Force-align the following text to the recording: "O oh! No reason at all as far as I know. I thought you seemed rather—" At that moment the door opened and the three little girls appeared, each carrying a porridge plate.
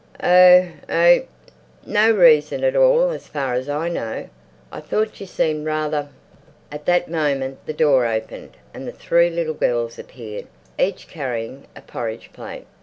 "O 0.23 0.65
oh! 0.89 1.21
No 1.85 2.09
reason 2.09 2.63
at 2.63 2.75
all 2.75 3.11
as 3.11 3.27
far 3.27 3.53
as 3.53 3.69
I 3.69 3.87
know. 3.87 4.29
I 4.71 4.79
thought 4.79 5.19
you 5.19 5.27
seemed 5.27 5.67
rather—" 5.67 6.09
At 6.71 6.87
that 6.87 7.07
moment 7.07 7.63
the 7.67 7.73
door 7.73 8.07
opened 8.07 8.57
and 8.73 8.87
the 8.87 8.91
three 8.93 9.29
little 9.29 9.53
girls 9.53 9.99
appeared, 9.99 10.47
each 10.79 11.07
carrying 11.07 11.67
a 11.75 11.81
porridge 11.81 12.31
plate. 12.33 12.65